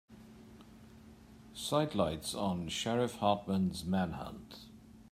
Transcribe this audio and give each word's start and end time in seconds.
Sidelights 1.53 2.33
on 2.33 2.67
Sheriff 2.69 3.17
Hartman's 3.17 3.85
manhunt. 3.85 4.61